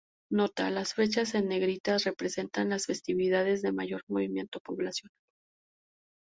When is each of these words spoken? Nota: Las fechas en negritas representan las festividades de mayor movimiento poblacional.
Nota: 0.31 0.71
Las 0.71 0.95
fechas 0.95 1.35
en 1.35 1.47
negritas 1.47 2.05
representan 2.05 2.69
las 2.69 2.87
festividades 2.87 3.61
de 3.61 3.71
mayor 3.71 4.01
movimiento 4.07 4.59
poblacional. 4.59 5.13